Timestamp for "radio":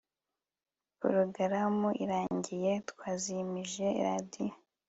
4.07-4.53